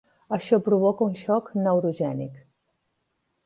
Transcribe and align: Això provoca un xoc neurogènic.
Això 0.37 0.57
provoca 0.67 1.05
un 1.11 1.13
xoc 1.21 1.53
neurogènic. 1.67 2.43